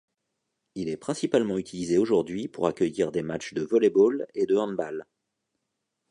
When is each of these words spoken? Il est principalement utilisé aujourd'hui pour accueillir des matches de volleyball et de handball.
Il 0.73 0.89
est 0.89 0.97
principalement 0.97 1.59
utilisé 1.59 1.99
aujourd'hui 1.99 2.47
pour 2.47 2.65
accueillir 2.65 3.11
des 3.11 3.21
matches 3.21 3.53
de 3.53 3.61
volleyball 3.61 4.25
et 4.33 4.47
de 4.47 4.55
handball. 4.55 5.05